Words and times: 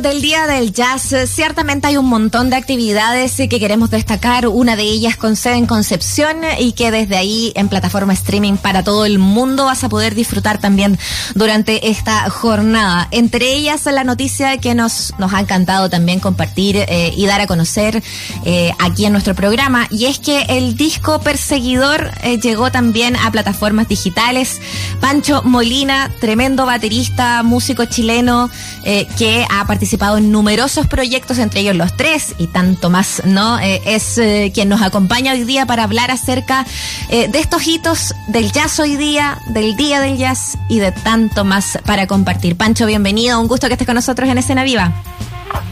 del 0.00 0.20
Día 0.20 0.46
del 0.46 0.72
Jazz, 0.72 1.14
ciertamente 1.26 1.86
hay 1.86 1.96
un 1.96 2.06
montón 2.06 2.50
de 2.50 2.56
actividades 2.56 3.36
que 3.36 3.48
queremos 3.48 3.90
destacar. 3.90 4.48
Una 4.48 4.76
de 4.76 4.82
ellas 4.82 5.16
con 5.16 5.36
sede 5.36 5.54
en 5.56 5.66
Concepción 5.66 6.38
y 6.58 6.72
que 6.72 6.90
desde 6.90 7.16
ahí 7.16 7.52
en 7.54 7.68
plataforma 7.68 8.12
streaming 8.12 8.56
para 8.56 8.82
todo 8.82 9.04
el 9.04 9.18
mundo 9.18 9.66
vas 9.66 9.84
a 9.84 9.88
poder 9.88 10.14
disfrutar 10.14 10.58
también 10.58 10.98
durante 11.34 11.90
esta 11.90 12.28
jornada. 12.28 13.08
Entre 13.10 13.52
ellas 13.54 13.84
la 13.86 14.04
noticia 14.04 14.58
que 14.58 14.74
nos, 14.74 15.14
nos 15.18 15.32
ha 15.32 15.40
encantado 15.40 15.88
también 15.88 16.18
compartir 16.18 16.76
eh, 16.76 17.12
y 17.16 17.26
dar 17.26 17.40
a 17.40 17.46
conocer 17.46 18.02
eh, 18.44 18.72
aquí 18.78 19.06
en 19.06 19.12
nuestro 19.12 19.34
programa 19.34 19.86
y 19.90 20.06
es 20.06 20.18
que 20.18 20.42
el 20.48 20.76
disco 20.76 21.20
Perseguidor 21.20 22.10
eh, 22.22 22.38
llegó 22.40 22.72
también 22.72 23.16
a 23.16 23.30
plataformas 23.30 23.88
digitales. 23.88 24.60
Pancho 25.00 25.42
Molina, 25.44 26.10
tremendo 26.20 26.66
baterista, 26.66 27.42
músico 27.42 27.84
chileno, 27.84 28.50
eh, 28.84 29.06
que 29.16 29.46
ha 29.50 29.66
participado 29.66 29.83
en 29.92 30.32
numerosos 30.32 30.86
proyectos, 30.86 31.38
entre 31.38 31.60
ellos 31.60 31.76
los 31.76 31.96
tres 31.96 32.34
y 32.38 32.46
tanto 32.48 32.90
más, 32.90 33.22
¿no? 33.24 33.58
Eh, 33.58 33.80
es 33.86 34.18
eh, 34.18 34.50
quien 34.54 34.68
nos 34.68 34.82
acompaña 34.82 35.32
hoy 35.32 35.44
día 35.44 35.66
para 35.66 35.84
hablar 35.84 36.10
acerca 36.10 36.64
de 37.08 37.38
estos 37.38 37.66
hitos 37.66 38.14
del 38.28 38.50
jazz 38.50 38.80
hoy 38.80 38.96
día, 38.96 39.38
del 39.48 39.76
Día 39.76 40.00
del 40.00 40.16
Jazz 40.16 40.58
y 40.68 40.78
de 40.78 40.90
tanto 40.92 41.44
más 41.44 41.78
para 41.86 42.06
compartir. 42.06 42.56
Pancho, 42.56 42.86
bienvenido, 42.86 43.40
un 43.40 43.46
gusto 43.46 43.68
que 43.68 43.74
estés 43.74 43.86
con 43.86 43.94
nosotros 43.94 44.28
en 44.28 44.38
Escena 44.38 44.64
Viva. 44.64 44.92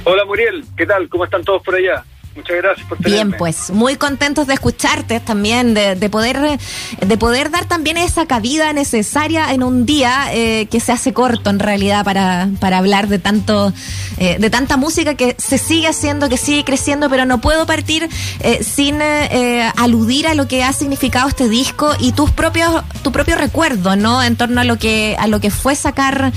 Hola 0.04 0.24
Muriel, 0.24 0.64
¿qué 0.76 0.86
tal? 0.86 1.08
¿Cómo 1.08 1.24
están 1.24 1.42
todos 1.42 1.62
por 1.62 1.74
allá? 1.74 2.04
Muchas 2.34 2.56
gracias 2.56 2.86
por 2.86 2.98
tenerme. 2.98 3.16
Bien, 3.16 3.38
pues 3.38 3.70
muy 3.70 3.96
contentos 3.96 4.46
de 4.46 4.54
escucharte 4.54 5.20
también, 5.20 5.74
de, 5.74 5.96
de 5.96 6.08
poder 6.08 6.58
de 7.00 7.18
poder 7.18 7.50
dar 7.50 7.66
también 7.66 7.98
esa 7.98 8.26
cabida 8.26 8.72
necesaria 8.72 9.52
en 9.52 9.62
un 9.62 9.84
día 9.84 10.28
eh, 10.32 10.66
que 10.70 10.80
se 10.80 10.92
hace 10.92 11.12
corto 11.12 11.50
en 11.50 11.58
realidad 11.58 12.04
para, 12.04 12.48
para 12.58 12.78
hablar 12.78 13.08
de 13.08 13.18
tanto 13.18 13.72
eh, 14.16 14.38
de 14.38 14.50
tanta 14.50 14.76
música 14.76 15.14
que 15.14 15.36
se 15.38 15.58
sigue 15.58 15.88
haciendo, 15.88 16.28
que 16.28 16.38
sigue 16.38 16.64
creciendo, 16.64 17.10
pero 17.10 17.26
no 17.26 17.40
puedo 17.40 17.66
partir 17.66 18.08
eh, 18.40 18.64
sin 18.64 19.00
eh, 19.02 19.70
aludir 19.76 20.26
a 20.26 20.34
lo 20.34 20.48
que 20.48 20.64
ha 20.64 20.72
significado 20.72 21.28
este 21.28 21.48
disco 21.48 21.92
y 21.98 22.12
tus 22.12 22.30
propios 22.30 22.82
tu 23.02 23.12
propio 23.12 23.36
recuerdo, 23.36 23.94
¿no? 23.96 24.22
En 24.22 24.36
torno 24.36 24.60
a 24.62 24.64
lo 24.64 24.78
que 24.78 25.16
a 25.18 25.26
lo 25.26 25.40
que 25.40 25.50
fue 25.50 25.74
sacar 25.74 26.32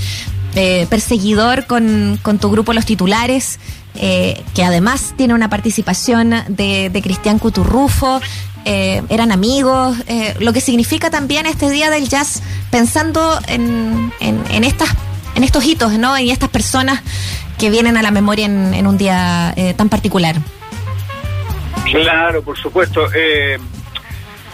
eh, 0.56 0.88
perseguidor 0.90 1.66
con, 1.68 2.18
con 2.22 2.40
tu 2.40 2.50
grupo 2.50 2.72
Los 2.72 2.86
Titulares, 2.86 3.60
eh, 3.98 4.44
que 4.54 4.64
además 4.64 5.14
tiene 5.18 5.34
una 5.34 5.50
participación 5.50 6.34
de, 6.48 6.90
de 6.90 7.02
Cristian 7.02 7.40
Cuturrufo. 7.40 8.22
Eh, 8.66 9.02
eran 9.10 9.32
amigos, 9.32 9.98
eh, 10.08 10.36
lo 10.40 10.52
que 10.52 10.62
significa 10.62 11.10
también 11.10 11.46
este 11.46 11.70
día 11.70 11.90
del 11.90 12.10
jazz, 12.10 12.42
pensando 12.72 13.40
en, 13.48 14.12
en, 14.20 14.44
en 14.50 14.64
estas, 14.64 14.90
en 15.36 15.44
estos 15.44 15.64
hitos, 15.64 15.94
¿no? 15.94 16.18
Y 16.18 16.32
estas 16.32 16.50
personas 16.50 17.02
que 17.60 17.70
vienen 17.70 17.96
a 17.96 18.02
la 18.02 18.12
memoria 18.12 18.46
en, 18.46 18.74
en 18.74 18.88
un 18.88 18.98
día 18.98 19.54
eh, 19.56 19.74
tan 19.76 19.90
particular. 19.90 20.36
Claro, 21.86 22.42
por 22.42 22.58
supuesto. 22.58 23.08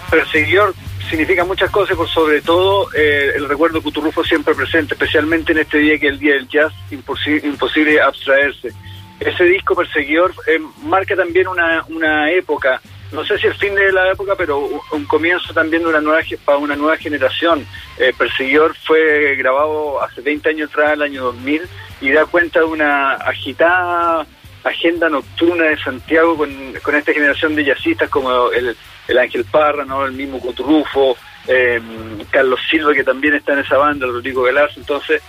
Perseguidor 0.10 0.76
significa 1.10 1.46
muchas 1.46 1.70
cosas, 1.72 1.96
por 1.96 2.10
sobre 2.10 2.42
todo 2.42 2.88
eh, 2.94 3.32
el 3.36 3.48
recuerdo 3.48 3.82
Cuturrufo 3.82 4.24
siempre 4.24 4.54
presente, 4.54 4.94
especialmente 4.94 5.54
en 5.54 5.60
este 5.60 5.78
día 5.78 5.98
que 5.98 6.08
es 6.08 6.14
el 6.14 6.20
Día 6.20 6.34
del 6.34 6.48
Jazz, 6.50 6.74
imposi 6.92 7.40
imposible 7.44 8.02
abstraerse. 8.02 8.74
Ese 9.22 9.44
disco 9.44 9.76
Perseguidor 9.76 10.34
eh, 10.48 10.60
marca 10.82 11.16
también 11.16 11.48
una, 11.48 11.86
una 11.90 12.32
época, 12.32 12.82
no 13.12 13.24
sé 13.24 13.38
si 13.38 13.46
el 13.46 13.54
fin 13.54 13.76
de 13.76 13.92
la 13.92 14.12
época, 14.12 14.34
pero 14.36 14.68
un 14.92 15.06
comienzo 15.06 15.54
también 15.54 15.84
de 15.84 15.90
una 15.90 16.02
nueva, 16.02 16.22
para 16.44 16.58
una 16.58 16.76
nueva 16.76 16.98
generación. 16.98 17.66
Eh, 18.00 18.14
Perseguidor 18.18 18.76
fue 18.76 19.36
grabado 19.36 20.02
hace 20.02 20.22
20 20.22 20.50
años 20.50 20.72
atrás, 20.72 20.94
el 20.94 21.04
año 21.04 21.24
2000, 21.26 21.62
y 22.02 22.12
da 22.12 22.26
cuenta 22.26 22.62
de 22.62 22.66
una 22.66 23.14
agitada 23.14 24.26
agenda 24.64 25.08
nocturna 25.08 25.66
de 25.66 25.78
Santiago 25.78 26.36
con, 26.38 26.74
con 26.82 26.96
esta 26.96 27.14
generación 27.14 27.56
de 27.56 27.66
jazzistas 27.66 28.10
como 28.10 28.52
el, 28.52 28.76
el 29.08 29.18
Ángel 29.18 29.46
Parra, 29.46 29.86
¿no? 29.86 30.06
el 30.06 30.14
mismo 30.14 30.40
Coturrufo, 30.40 31.16
eh, 31.48 31.82
Carlos 32.30 32.60
Silva 32.70 32.94
que 32.94 33.04
también 33.04 33.36
está 33.36 33.54
en 33.54 33.60
esa 33.60 33.78
banda, 33.78 34.08
Rodrigo 34.08 34.44
Galarza, 34.44 34.80
entonces 34.80 35.22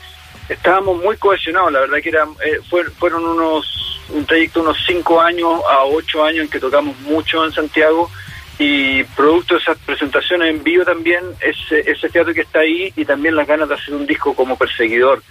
estábamos 0.48 1.02
muy 1.02 1.16
cohesionados, 1.16 1.72
la 1.72 1.80
verdad 1.80 1.98
que 2.02 2.08
era, 2.08 2.24
eh, 2.44 2.60
fue, 2.68 2.84
fueron 2.84 3.24
unos 3.24 3.78
un 4.10 4.26
trayecto 4.26 4.60
unos 4.60 4.76
cinco 4.86 5.20
años 5.20 5.60
a 5.70 5.84
ocho 5.84 6.24
años 6.24 6.44
en 6.44 6.50
que 6.50 6.60
tocamos 6.60 6.98
mucho 7.00 7.44
en 7.44 7.52
Santiago 7.52 8.10
y 8.58 9.02
producto 9.04 9.54
de 9.54 9.60
esas 9.60 9.78
presentaciones 9.78 10.50
en 10.50 10.62
vivo 10.62 10.84
también 10.84 11.22
ese, 11.40 11.90
ese 11.90 12.08
teatro 12.08 12.34
que 12.34 12.42
está 12.42 12.60
ahí 12.60 12.92
y 12.94 13.04
también 13.04 13.34
las 13.34 13.46
ganas 13.46 13.68
de 13.68 13.76
hacer 13.76 13.94
un 13.94 14.06
disco 14.06 14.34
como 14.34 14.56
perseguidor. 14.56 15.22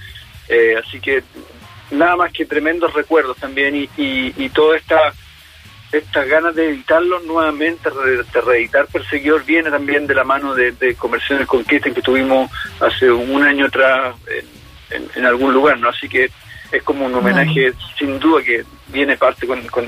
Eh, 0.49 0.75
así 0.83 0.99
que 0.99 1.23
nada 1.91 2.15
más 2.15 2.31
que 2.31 2.45
tremendos 2.45 2.93
recuerdos 2.93 3.37
también 3.37 3.75
y, 3.75 3.89
y, 3.97 4.33
y 4.35 4.49
toda 4.49 4.77
esta 4.77 5.13
estas 5.91 6.27
ganas 6.27 6.55
de 6.55 6.69
editarlo 6.69 7.19
nuevamente, 7.19 7.89
de 7.89 8.41
reeditar 8.41 8.87
Perseguidor, 8.87 9.43
viene 9.43 9.69
también 9.69 10.07
de 10.07 10.15
la 10.15 10.23
mano 10.23 10.55
de, 10.55 10.71
de 10.71 10.95
Conversiones 10.95 11.47
Conquista 11.47 11.91
que 11.91 12.01
tuvimos 12.01 12.49
hace 12.79 13.11
un 13.11 13.43
año 13.43 13.65
atrás 13.65 14.15
en, 14.27 14.60
en, 14.91 15.07
en, 15.15 15.25
algún 15.25 15.53
lugar, 15.53 15.77
¿no? 15.79 15.89
Así 15.89 16.07
que 16.07 16.29
es 16.71 16.83
como 16.83 17.05
un 17.05 17.15
homenaje 17.15 17.71
bueno. 17.71 17.87
sin 17.97 18.19
duda 18.19 18.43
que 18.43 18.63
viene 18.87 19.17
parte 19.17 19.45
con, 19.47 19.61
con 19.67 19.85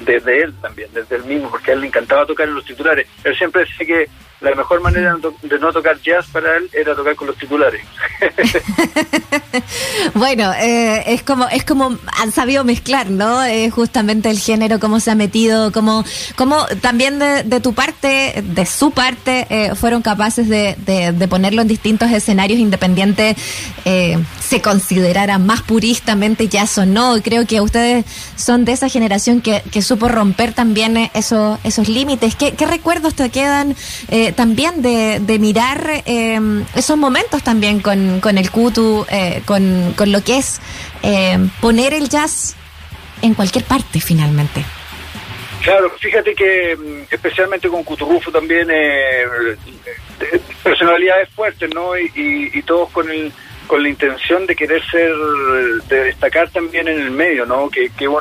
desde 0.00 0.42
él 0.42 0.54
también, 0.60 0.88
desde 0.92 1.16
él 1.16 1.24
mismo, 1.24 1.50
porque 1.50 1.70
a 1.70 1.74
él 1.74 1.80
le 1.80 1.86
encantaba 1.88 2.26
tocar 2.26 2.48
en 2.48 2.54
los 2.54 2.64
titulares. 2.64 3.06
Él 3.24 3.36
siempre 3.36 3.64
decía 3.64 3.86
que 3.86 4.08
la 4.40 4.54
mejor 4.54 4.80
manera 4.80 5.16
de 5.42 5.58
no 5.58 5.72
tocar 5.72 6.00
jazz 6.00 6.26
para 6.32 6.56
él 6.56 6.70
era 6.72 6.94
tocar 6.94 7.16
con 7.16 7.26
los 7.26 7.36
titulares. 7.36 7.82
bueno, 10.14 10.52
eh, 10.54 11.02
es 11.06 11.22
como 11.22 11.48
es 11.48 11.64
como 11.64 11.98
han 12.18 12.32
sabido 12.32 12.62
mezclar, 12.62 13.10
¿no? 13.10 13.44
Eh, 13.44 13.70
justamente 13.70 14.30
el 14.30 14.38
género, 14.38 14.78
cómo 14.78 15.00
se 15.00 15.10
ha 15.10 15.14
metido, 15.14 15.72
cómo, 15.72 16.04
cómo 16.36 16.66
también 16.80 17.18
de, 17.18 17.42
de 17.42 17.60
tu 17.60 17.74
parte, 17.74 18.42
de 18.42 18.66
su 18.66 18.92
parte, 18.92 19.46
eh, 19.50 19.74
fueron 19.74 20.02
capaces 20.02 20.48
de, 20.48 20.76
de, 20.86 21.12
de, 21.12 21.28
ponerlo 21.28 21.62
en 21.62 21.68
distintos 21.68 22.10
escenarios 22.10 22.60
independientes, 22.60 23.36
eh, 23.84 24.18
se 24.40 24.60
considerara 24.60 25.38
más 25.38 25.62
puristamente 25.62 26.48
jazz 26.48 26.78
o 26.78 26.86
no. 26.86 27.20
Creo 27.22 27.46
que 27.46 27.60
ustedes 27.60 28.04
son 28.36 28.64
de 28.64 28.72
esa 28.72 28.88
generación 28.88 29.40
que, 29.40 29.62
que 29.70 29.82
supo 29.82 30.08
romper 30.08 30.52
también 30.52 31.10
esos, 31.14 31.58
esos 31.64 31.88
límites. 31.88 32.36
¿Qué, 32.36 32.52
¿Qué 32.52 32.66
recuerdos 32.66 33.14
te 33.14 33.30
quedan? 33.30 33.76
Eh, 34.08 34.27
también 34.32 34.82
de, 34.82 35.20
de 35.20 35.38
mirar 35.38 36.02
eh, 36.06 36.38
esos 36.74 36.96
momentos 36.96 37.42
también 37.42 37.80
con, 37.80 38.20
con 38.20 38.38
el 38.38 38.50
Kutu, 38.50 39.06
eh, 39.10 39.42
con, 39.44 39.92
con, 39.96 40.12
lo 40.12 40.22
que 40.22 40.38
es 40.38 40.60
eh, 41.02 41.38
poner 41.60 41.94
el 41.94 42.08
jazz 42.08 42.56
en 43.22 43.34
cualquier 43.34 43.64
parte 43.64 44.00
finalmente. 44.00 44.64
Claro, 45.62 45.90
fíjate 45.98 46.34
que 46.34 46.76
mm, 46.76 47.12
especialmente 47.12 47.68
con 47.68 47.82
Cuturrufo 47.82 48.30
también 48.30 48.68
eh, 48.70 49.24
personalidades 50.62 51.28
fuertes, 51.30 51.74
¿no? 51.74 51.96
Y, 51.98 52.10
y, 52.14 52.58
y, 52.58 52.62
todos 52.62 52.90
con 52.90 53.10
el 53.10 53.32
con 53.66 53.82
la 53.82 53.90
intención 53.90 54.46
de 54.46 54.56
querer 54.56 54.82
ser, 54.90 55.14
de 55.88 56.04
destacar 56.04 56.48
también 56.48 56.88
en 56.88 57.00
el 57.00 57.10
medio, 57.10 57.44
¿no? 57.44 57.68
Que, 57.68 57.90
que 57.90 58.08
un, 58.08 58.18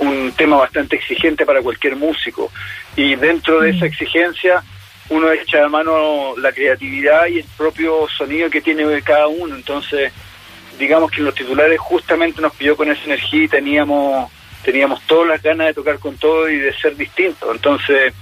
un 0.00 0.32
tema 0.32 0.56
bastante 0.56 0.96
exigente 0.96 1.44
para 1.44 1.60
cualquier 1.60 1.96
músico. 1.96 2.50
Y 2.96 3.14
dentro 3.14 3.60
de 3.60 3.70
esa 3.70 3.84
exigencia, 3.84 4.64
uno 5.08 5.30
echa 5.30 5.64
a 5.64 5.68
mano 5.68 6.34
la 6.38 6.52
creatividad 6.52 7.26
y 7.26 7.38
el 7.38 7.44
propio 7.56 8.08
sonido 8.08 8.50
que 8.50 8.60
tiene 8.60 9.00
cada 9.02 9.28
uno. 9.28 9.54
Entonces, 9.54 10.12
digamos 10.78 11.10
que 11.10 11.22
los 11.22 11.34
titulares 11.34 11.78
justamente 11.78 12.40
nos 12.40 12.54
pilló 12.54 12.76
con 12.76 12.90
esa 12.90 13.04
energía 13.04 13.44
y 13.44 13.48
teníamos, 13.48 14.30
teníamos 14.64 15.00
todas 15.06 15.28
las 15.28 15.42
ganas 15.42 15.68
de 15.68 15.74
tocar 15.74 15.98
con 15.98 16.16
todo 16.16 16.48
y 16.48 16.58
de 16.58 16.72
ser 16.74 16.96
distintos. 16.96 17.54
Entonces, 17.54 18.12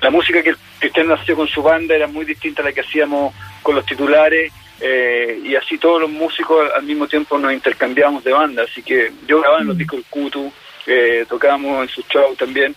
la 0.00 0.10
música 0.10 0.42
que 0.42 0.54
Cristian 0.78 1.08
nació 1.08 1.34
con 1.34 1.48
su 1.48 1.62
banda 1.62 1.94
era 1.94 2.06
muy 2.06 2.24
distinta 2.24 2.62
a 2.62 2.66
la 2.66 2.72
que 2.72 2.82
hacíamos 2.82 3.34
con 3.62 3.74
los 3.74 3.84
titulares. 3.84 4.52
Eh, 4.80 5.40
y 5.44 5.56
así 5.56 5.76
todos 5.76 6.00
los 6.00 6.10
músicos 6.10 6.70
al 6.72 6.84
mismo 6.84 7.08
tiempo 7.08 7.36
nos 7.36 7.52
intercambiábamos 7.52 8.22
de 8.22 8.32
banda. 8.32 8.62
Así 8.62 8.82
que 8.82 9.10
yo 9.26 9.40
grababa 9.40 9.62
en 9.62 9.68
los 9.68 9.78
discos 9.78 9.96
del 9.96 10.06
Kutu, 10.08 10.52
eh, 10.86 11.26
tocábamos 11.28 11.82
en 11.82 11.88
sus 11.88 12.06
shows 12.06 12.38
también 12.38 12.76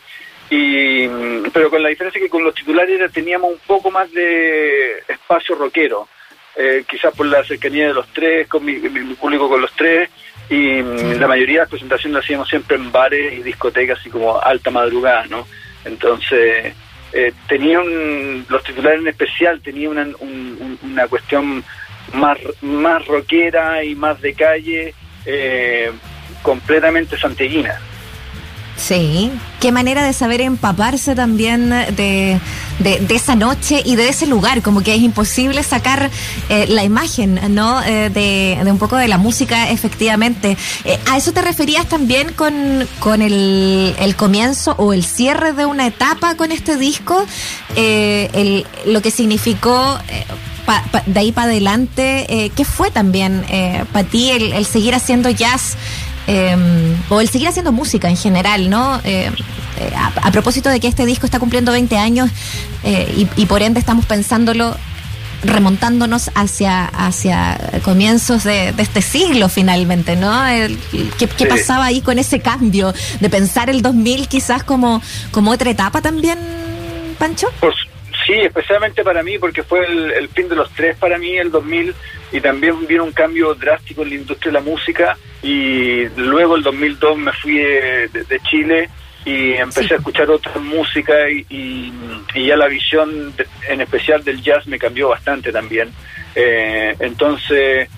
y 0.54 1.08
pero 1.54 1.70
con 1.70 1.82
la 1.82 1.88
diferencia 1.88 2.20
que 2.20 2.30
con 2.30 2.44
los 2.44 2.54
titulares 2.54 3.10
teníamos 3.14 3.54
un 3.54 3.60
poco 3.66 3.90
más 3.90 4.12
de 4.12 4.98
espacio 5.08 5.56
rockero 5.56 6.10
eh, 6.58 6.84
quizás 6.88 7.16
por 7.16 7.26
la 7.26 7.42
cercanía 7.46 7.88
de 7.88 7.94
los 7.94 8.12
tres 8.12 8.50
con 8.50 8.66
mi, 8.66 8.74
mi 8.74 9.14
público 9.14 9.48
con 9.48 9.62
los 9.62 9.72
tres 9.72 10.10
y 10.50 10.82
sí. 10.82 11.16
la 11.18 11.28
mayoría 11.30 11.54
de 11.56 11.60
las 11.62 11.70
presentaciones 11.70 12.16
las 12.16 12.26
hacíamos 12.26 12.50
siempre 12.50 12.76
en 12.76 12.92
bares 12.92 13.32
y 13.32 13.44
discotecas 13.44 14.00
así 14.00 14.10
como 14.10 14.42
alta 14.42 14.72
madrugada 14.72 15.26
no 15.28 15.48
entonces 15.86 16.74
eh, 17.14 17.34
tenían 17.48 18.46
los 18.50 18.62
titulares 18.62 19.00
en 19.00 19.08
especial 19.08 19.62
tenían 19.62 19.92
una, 19.92 20.04
un, 20.20 20.78
una 20.84 21.08
cuestión 21.08 21.64
más 22.12 22.38
más 22.62 23.06
rockera 23.08 23.86
y 23.86 23.96
más 23.96 24.20
de 24.20 24.34
calle 24.34 24.94
eh, 25.26 25.90
completamente 26.44 27.18
santiaguina 27.18 27.80
Sí, 28.82 29.32
qué 29.60 29.72
manera 29.72 30.04
de 30.04 30.12
saber 30.12 30.42
empaparse 30.42 31.14
también 31.14 31.70
de, 31.70 32.40
de, 32.80 33.16
esa 33.16 33.36
noche 33.36 33.82
y 33.86 33.96
de 33.96 34.10
ese 34.10 34.26
lugar, 34.26 34.64
como 34.64 34.82
que 34.82 34.96
es 34.96 35.02
imposible 35.02 35.62
sacar 35.62 36.10
eh, 36.50 36.66
la 36.68 36.84
imagen, 36.84 37.40
¿no? 37.50 37.82
Eh, 37.84 38.10
de, 38.10 38.58
un 38.72 38.80
poco 38.80 38.96
de 38.96 39.08
la 39.08 39.20
música, 39.20 39.70
efectivamente. 39.70 40.58
Eh, 40.84 41.00
¿A 41.12 41.18
eso 41.18 41.32
te 41.32 41.44
referías 41.44 41.88
también 41.88 42.34
con, 42.34 42.88
con 43.00 43.22
el, 43.22 43.96
el, 44.00 44.16
comienzo 44.16 44.74
o 44.80 44.94
el 44.94 45.06
cierre 45.06 45.54
de 45.54 45.68
una 45.68 45.86
etapa 45.86 46.36
con 46.36 46.52
este 46.52 46.78
disco? 46.78 47.24
el, 47.76 48.66
lo 48.86 49.02
que 49.02 49.12
significó 49.12 50.00
de 51.06 51.20
ahí 51.20 51.32
para 51.32 51.48
adelante, 51.48 52.26
eh, 52.30 52.52
¿qué 52.56 52.66
fue 52.66 52.92
también 52.92 53.44
eh, 53.50 53.84
para 53.92 54.08
ti 54.08 54.30
el, 54.32 54.66
seguir 54.66 54.96
haciendo 54.96 55.30
jazz 55.30 55.76
em, 56.28 56.96
o 57.10 57.22
el 57.22 57.30
seguir 57.30 57.48
haciendo 57.48 57.72
música 57.72 58.10
en 58.10 58.18
general, 58.18 58.70
¿no? 58.70 59.00
Eh, 59.04 59.32
a, 60.22 60.32
propósito 60.32 60.70
de 60.70 60.80
que 60.80 60.88
este 60.88 61.06
disco 61.06 61.26
está 61.26 61.40
cumpliendo 61.40 61.72
20 61.72 61.98
años 61.98 62.30
y, 63.36 63.46
por 63.46 63.62
ende 63.62 63.80
estamos 63.80 64.06
pensándolo 64.06 64.76
remontándonos 65.44 66.30
hacia 66.36 66.86
hacia 66.86 67.58
comienzos 67.84 68.44
de, 68.44 68.74
este 68.78 69.02
siglo 69.02 69.50
finalmente, 69.50 70.16
¿no? 70.16 70.32
¿qué, 71.18 71.46
pasaba 71.48 71.86
ahí 71.86 72.02
con 72.02 72.20
ese 72.20 72.42
cambio 72.42 72.94
de 73.20 73.30
pensar 73.30 73.70
el 73.70 73.82
2000 73.82 74.28
quizás 74.28 74.64
como, 74.64 75.02
como 75.32 75.52
otra 75.52 75.72
etapa 75.72 76.02
también, 76.02 76.38
Pancho? 77.18 77.48
Sí, 78.26 78.34
especialmente 78.34 79.04
para 79.04 79.24
mí, 79.24 79.38
porque 79.40 79.64
fue 79.64 79.86
el, 79.86 80.28
fin 80.30 80.48
de 80.48 80.56
los 80.56 80.70
tres 80.72 80.98
para 80.98 81.18
mí, 81.18 81.38
el 81.38 81.52
2000, 81.52 81.94
y 82.32 82.42
también 82.42 82.86
vino 82.88 83.04
un 83.04 83.12
cambio 83.12 83.54
drástico 83.56 84.04
en 84.04 84.10
la 84.10 84.16
industria 84.16 84.52
de 84.52 84.60
la 84.60 84.64
música, 84.64 85.18
y 85.42 86.06
luego 86.16 86.56
el 86.56 86.64
2002 86.64 87.18
me 87.18 87.32
fui 87.34 87.58
de, 87.58 88.40
Chile 88.50 88.90
y 89.26 89.54
empecé 89.54 89.94
a 89.94 89.98
escuchar 89.98 90.30
otra 90.30 90.54
música 90.60 91.14
y, 91.30 91.92
ya 92.36 92.56
la 92.56 92.68
visión 92.68 93.34
en 93.68 93.82
especial 93.82 94.24
del 94.24 94.42
jazz 94.42 94.66
me 94.68 94.80
cambió 94.80 95.10
bastante 95.10 95.52
también. 95.52 95.90
Eh, 96.36 96.96
entonces 97.00 97.90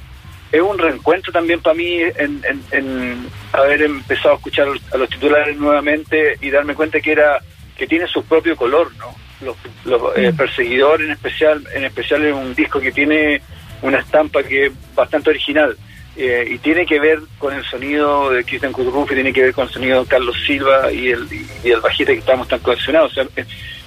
es 0.52 0.62
un 0.62 0.78
reencuentro 0.78 1.32
también 1.32 1.62
para 1.62 1.76
mí 1.76 2.00
en, 2.02 2.42
en, 2.72 3.28
haber 3.52 3.82
empezado 3.82 4.36
a 4.36 4.38
escuchar 4.38 4.68
a 4.92 4.98
los 4.98 5.10
titulares 5.10 5.58
nuevamente 5.58 6.38
y 6.42 6.50
darme 6.50 6.76
cuenta 6.76 7.02
que 7.02 7.12
era 7.12 7.40
que 7.76 7.88
tiene 7.88 8.08
su 8.08 8.24
propio 8.24 8.56
color, 8.56 8.92
¿no? 8.98 9.16
Los, 9.44 9.58
los 9.86 10.02
eh, 10.18 10.32
mm. 10.32 11.02
en 11.02 11.12
especial 11.12 11.68
en 11.74 11.84
especial 11.86 12.26
es 12.26 12.34
un 12.34 12.56
disco 12.56 12.80
que 12.80 12.92
tiene 12.92 13.42
una 13.82 14.00
estampa 14.00 14.44
que 14.44 14.68
es 14.68 14.74
bastante 14.96 15.30
original 15.30 15.78
eh, 16.16 16.48
y 16.48 16.58
tiene 16.60 16.86
que 16.86 17.00
ver 17.00 17.20
con 17.40 17.54
el 17.56 17.64
sonido 17.66 18.30
de 18.30 18.44
Cristian 18.44 18.72
y 18.72 19.06
tiene 19.08 19.34
que 19.34 19.42
ver 19.42 19.54
con 19.54 19.68
el 19.68 19.74
sonido 19.74 20.04
de 20.04 20.08
Carlos 20.10 20.36
Silva 20.46 20.92
y 20.92 21.10
el, 21.10 21.28
y, 21.64 21.72
el 21.72 21.82
bajista 21.82 22.14
que 22.14 22.20
estamos 22.20 22.48
tan 22.48 22.60
coleccionados. 22.60 23.12
O 23.12 23.16
sea, 23.16 23.26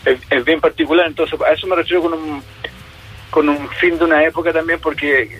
es, 0.04 0.44
bien 0.44 0.60
particular, 0.60 1.06
entonces 1.06 1.40
a 1.40 1.52
eso 1.52 1.68
me 1.68 1.76
refiero 1.76 2.02
con 2.02 2.14
un, 2.14 2.42
con 3.30 3.48
un 3.48 3.68
fin 3.70 3.96
de 3.96 4.04
una 4.04 4.24
época 4.24 4.52
también, 4.52 4.80
porque 4.80 5.30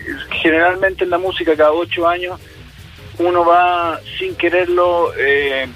generalmente 0.41 1.03
en 1.03 1.09
la 1.09 1.17
música 1.17 1.57
cada 1.57 1.73
ocho 1.73 2.07
años 2.07 2.39
uno 3.19 3.43
va 3.43 3.99
sin 4.17 4.35
quererlo 4.35 5.11
eh, 5.17 5.67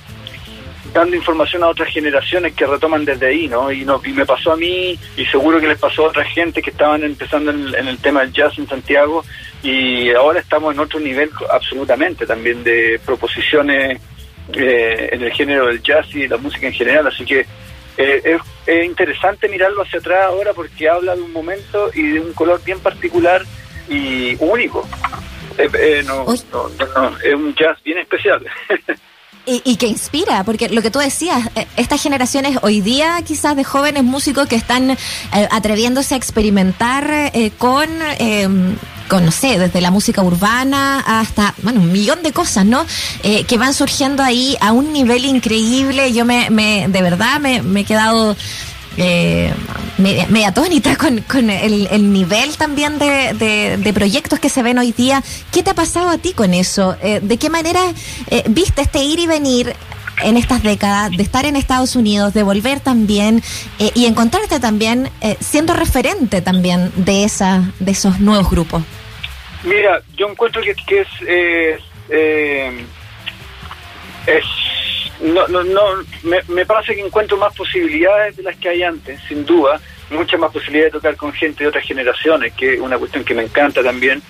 dando 0.94 1.16
información 1.16 1.64
a 1.64 1.68
otras 1.68 1.90
generaciones 1.90 2.54
que 2.54 2.66
retoman 2.66 3.06
desde 3.06 3.28
ahí, 3.28 3.48
¿no? 3.48 3.72
Y, 3.72 3.86
no, 3.86 4.02
y 4.04 4.12
me 4.12 4.26
pasó 4.26 4.52
a 4.52 4.58
mí 4.58 4.98
y 5.16 5.26
seguro 5.26 5.60
que 5.60 5.68
les 5.68 5.80
pasó 5.80 6.06
a 6.06 6.10
otra 6.10 6.26
gente 6.26 6.62
que 6.62 6.72
estaban 6.72 7.04
empezando 7.04 7.52
en, 7.52 7.88
el 7.88 7.98
tema 8.00 8.22
del 8.22 8.34
jazz 8.34 8.58
en 8.58 8.68
Santiago 8.68 9.24
y 9.64 10.12
ahora 10.12 10.40
estamos 10.40 10.74
en 10.74 10.80
otro 10.80 11.00
nivel 11.00 11.30
absolutamente 11.50 12.26
también 12.26 12.64
de 12.64 13.00
proposiciones 13.06 14.02
eh, 14.54 15.10
en 15.12 15.24
el 15.24 15.32
género 15.32 15.68
del 15.68 15.82
jazz 15.82 16.08
y 16.14 16.28
la 16.28 16.38
música 16.38 16.68
en 16.68 16.74
general, 16.74 17.08
así 17.08 17.24
que 17.26 17.46
eh, 17.98 18.38
es, 18.68 18.86
interesante 18.86 19.48
mirarlo 19.48 19.84
hacia 19.84 20.00
atrás 20.00 20.26
ahora 20.26 20.54
porque 20.54 20.90
habla 20.90 21.16
de 21.16 21.22
un 21.22 21.32
momento 21.32 21.90
y 21.94 22.12
de 22.12 22.20
un 22.20 22.34
color 22.34 22.62
bien 22.64 22.80
particular 22.80 23.44
y 23.90 24.36
único. 24.40 24.88
Eh, 25.58 26.02
no, 26.06 26.26
no, 26.26 26.70
no, 26.70 27.18
es 27.24 27.34
un 27.34 27.54
jazz 27.56 27.82
bien 27.84 28.00
especial. 28.00 28.46
Y, 29.44 29.76
que 29.78 29.88
inspira, 29.88 30.44
porque 30.44 30.70
lo 30.70 30.84
que 30.84 30.92
tú 30.92 31.00
decías, 31.00 31.50
eh, 31.56 31.66
estas 31.76 32.02
generaciones 32.02 32.60
hoy 32.62 32.80
día 32.80 33.20
quizás 33.26 33.56
de 33.56 33.64
jóvenes 33.64 34.04
músicos 34.04 34.48
que 34.48 34.56
están 34.56 34.92
eh, 34.92 34.98
atreviéndose 35.50 36.14
a 36.14 36.18
experimentar 36.18 37.10
eh, 37.34 37.52
con, 37.58 37.90
em, 38.20 38.76
con, 39.10 39.26
no 39.26 39.32
sé, 39.32 39.58
desde 39.58 39.82
la 39.82 39.90
música 39.90 40.22
urbana 40.22 41.00
hasta, 41.00 41.56
bueno, 41.64 41.82
un 41.82 41.92
millón 41.92 42.22
de 42.22 42.32
cosas, 42.32 42.66
¿no? 42.66 42.86
que 43.24 43.58
van 43.58 43.74
surgiendo 43.74 44.22
ahí 44.22 44.56
a 44.62 44.74
un 44.74 44.94
nivel 44.94 45.26
increíble. 45.26 46.14
Yo 46.14 46.24
me, 46.24 46.52
me 46.52 46.88
de 46.88 47.02
verdad, 47.02 47.40
me, 47.40 47.64
me 47.64 47.82
he 47.82 47.86
quedado 47.86 48.36
eh, 48.98 49.54
media, 49.98 50.50
atónita 50.50 50.96
con, 50.96 51.50
el, 51.50 52.14
nivel 52.14 52.58
también 52.58 52.98
de, 53.00 53.92
proyectos 53.94 54.40
que 54.40 54.50
se 54.50 54.64
ven 54.64 54.78
hoy 54.78 54.92
día. 54.92 55.24
¿Qué 55.52 55.64
te 55.64 55.72
ha 55.72 55.74
pasado 55.74 56.10
a 56.10 56.18
ti 56.18 56.34
con 56.34 56.54
eso? 56.54 56.98
Eh, 57.02 57.20
¿De 57.22 57.38
qué 57.38 57.50
manera 57.50 57.82
eh, 58.30 58.44
viste 58.48 58.82
este 58.82 59.04
ir 59.04 59.20
y 59.20 59.28
venir 59.28 59.74
en 60.24 60.38
estas 60.38 60.62
décadas, 60.62 61.12
de 61.12 61.24
estar 61.24 61.46
en 61.46 61.56
Estados 61.56 61.96
Unidos, 61.96 62.34
de 62.34 62.44
volver 62.44 62.80
también 62.80 63.42
eh, 63.80 63.92
y 63.96 64.06
encontrarte 64.06 64.60
también 64.60 65.10
siendo 65.40 65.74
referente 65.74 66.42
también 66.42 66.92
de, 66.96 67.24
esa, 67.24 67.72
de 67.80 67.92
esos 67.92 68.20
nuevos 68.20 68.50
grupos? 68.50 68.84
Mira, 69.64 70.02
yo 70.18 70.30
encuentro 70.30 70.62
que, 70.62 70.72
es 74.28 74.46
no, 75.22 75.48
no, 75.48 75.64
no 75.64 75.84
me, 76.24 76.42
me 76.48 76.66
parece 76.66 76.96
que 76.96 77.02
encuentro 77.02 77.38
más 77.38 77.56
posibilidades 77.56 78.38
de 78.38 78.44
las 78.44 78.56
que 78.58 78.70
hay 78.70 78.84
antes, 78.84 79.20
sin 79.28 79.46
duda, 79.46 79.80
muchas 80.10 80.40
más 80.40 80.52
posibilidades 80.52 80.94
de 80.94 81.00
tocar 81.00 81.16
con 81.16 81.34
gente 81.34 81.64
de 81.64 81.70
otras 81.70 81.86
generaciones, 81.86 82.54
que 82.54 82.74
es 82.74 82.80
una 82.80 82.98
cuestión 82.98 83.24
que 83.24 83.34
me 83.34 83.44
encanta 83.44 83.84
también. 83.84 84.22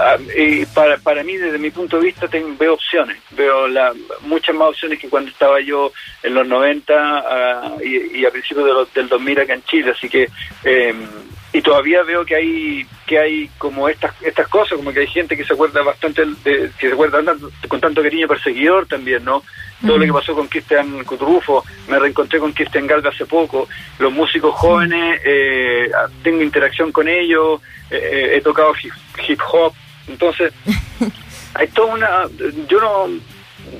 Ah, 0.00 0.16
y 0.36 0.64
para, 0.66 0.96
para 0.98 1.24
mí, 1.24 1.36
desde 1.36 1.58
mi 1.58 1.70
punto 1.70 1.98
de 1.98 2.04
vista, 2.04 2.28
veo 2.56 2.74
opciones, 2.74 3.18
veo 3.32 3.66
la, 3.66 3.92
muchas 4.20 4.54
más 4.54 4.68
opciones 4.68 5.00
que 5.00 5.08
cuando 5.08 5.28
estaba 5.28 5.60
yo 5.60 5.92
en 6.22 6.34
los 6.34 6.46
90 6.46 6.94
ah, 6.96 7.76
y, 7.82 8.24
a 8.24 8.30
principios 8.30 8.86
de 8.94 9.00
del 9.00 9.08
2000 9.08 9.40
acá 9.40 9.54
en 9.54 9.64
Chile, 9.64 9.90
así 9.90 10.08
que 10.08 10.28
eh, 10.62 10.94
y 11.52 11.62
todavía 11.62 12.02
veo 12.02 12.24
que 12.24 12.36
hay 12.36 12.86
que 13.06 13.18
hay 13.18 13.50
como 13.58 13.88
estas 13.88 14.12
estas 14.22 14.48
cosas 14.48 14.76
como 14.76 14.92
que 14.92 15.00
hay 15.00 15.06
gente 15.06 15.36
que 15.36 15.44
se 15.44 15.54
acuerda 15.54 15.82
bastante 15.82 16.24
de, 16.44 16.70
que 16.78 16.88
se 16.88 16.92
acuerda 16.92 17.22
con 17.68 17.80
tanto 17.80 18.02
cariño 18.02 18.28
perseguidor 18.28 18.86
también 18.86 19.24
no 19.24 19.42
todo 19.86 19.96
lo 19.96 20.04
que 20.04 20.12
pasó 20.12 20.34
con 20.34 20.48
Cristian 20.48 21.04
Cutrufo 21.04 21.64
me 21.88 21.98
reencontré 21.98 22.40
con 22.40 22.52
Cristian 22.52 22.86
Galga 22.86 23.10
hace 23.10 23.26
poco. 23.26 23.68
Los 24.00 24.12
músicos 24.12 24.52
jóvenes 24.54 25.20
eh, 25.24 25.88
tengo 26.22 26.42
interacción 26.42 26.90
con 26.90 27.06
ellos 27.06 27.60
eh, 27.90 27.96
eh, 27.96 28.36
he 28.36 28.40
tocado 28.40 28.72
hip, 29.28 29.40
hop. 29.52 29.72
Entonces 30.08 30.52
hay 31.54 31.68
toda 31.68 31.94
una 31.94 32.08
yo 32.68 32.80
no 32.80 33.06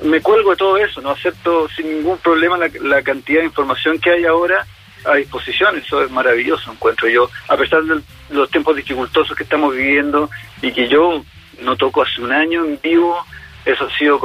me 0.05 0.21
cuelgo 0.21 0.51
de 0.51 0.57
todo 0.57 0.77
eso 0.77 1.01
no 1.01 1.11
acepto 1.11 1.69
sin 1.71 1.89
ningún 1.89 2.19
problema 2.19 2.59
la 2.59 3.03
cantidad 3.03 3.41
de 3.41 3.47
información 3.47 3.99
que 3.99 4.11
hay 4.11 4.25
ahora 4.25 4.67
a 5.05 5.15
disposición, 5.15 5.77
eso 5.77 6.03
es 6.03 6.11
maravilloso, 6.11 6.73
encuentro 6.73 7.09
yo, 7.09 7.31
a 7.49 7.57
pesar 7.57 7.83
de 7.85 8.01
los 8.31 8.51
tiempos 8.51 8.77
dificultosos 8.77 9.37
que 9.37 9.45
estamos 9.45 9.75
viviendo 9.75 10.31
y 10.63 10.73
que 10.73 10.89
yo 10.89 11.25
no 11.61 11.77
toco 11.77 12.03
hace 12.03 12.21
un 12.21 12.33
año 12.33 12.65
en 12.65 12.79
vivo, 12.83 13.19
eso 13.65 13.87
ha 13.87 13.99
sido 13.99 14.21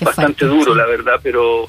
bastante 0.00 0.46
duro, 0.46 0.74
la 0.74 0.86
verdad, 0.86 1.20
pero 1.22 1.68